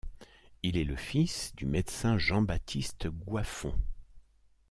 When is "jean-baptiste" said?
2.17-3.07